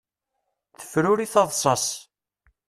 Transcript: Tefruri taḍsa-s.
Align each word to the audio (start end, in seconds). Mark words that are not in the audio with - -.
Tefruri 0.79 1.27
taḍsa-s. 1.33 1.87